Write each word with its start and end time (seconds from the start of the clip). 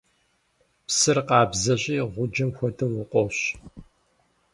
Псыр 0.85 1.17
къабзэщи, 1.27 1.97
гъуджэм 2.13 2.49
хуэдэу, 2.57 2.93
укъощ. 3.01 3.37